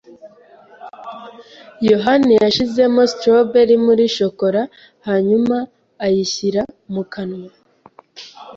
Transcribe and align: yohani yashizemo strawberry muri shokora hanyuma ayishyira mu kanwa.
yohani 1.89 2.31
yashizemo 2.43 3.01
strawberry 3.11 3.75
muri 3.85 4.03
shokora 4.17 4.61
hanyuma 5.07 5.55
ayishyira 6.05 6.61
mu 6.93 7.03
kanwa. 7.13 7.49